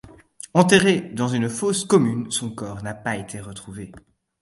[0.55, 3.91] Enterré dans une fosse commune, son corps n'a pas été retrouvé.